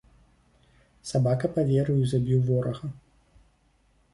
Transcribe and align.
Сабака 1.09 1.47
паверыў 1.57 1.97
і 2.07 2.09
забіў 2.15 2.39
ворага. 2.49 2.87